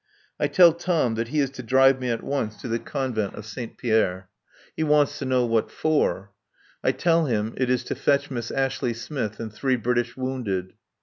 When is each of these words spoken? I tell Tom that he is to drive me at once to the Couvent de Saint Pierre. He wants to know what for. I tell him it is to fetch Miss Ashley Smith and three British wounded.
I 0.39 0.47
tell 0.47 0.73
Tom 0.73 1.13
that 1.13 1.27
he 1.27 1.39
is 1.41 1.51
to 1.51 1.61
drive 1.61 1.99
me 2.01 2.09
at 2.09 2.23
once 2.23 2.59
to 2.61 2.67
the 2.67 2.79
Couvent 2.79 3.35
de 3.35 3.43
Saint 3.43 3.77
Pierre. 3.77 4.29
He 4.75 4.81
wants 4.83 5.19
to 5.19 5.25
know 5.25 5.45
what 5.45 5.69
for. 5.69 6.31
I 6.83 6.91
tell 6.91 7.27
him 7.27 7.53
it 7.55 7.69
is 7.69 7.83
to 7.83 7.93
fetch 7.93 8.31
Miss 8.31 8.49
Ashley 8.49 8.95
Smith 8.95 9.39
and 9.39 9.53
three 9.53 9.75
British 9.75 10.17
wounded. 10.17 10.73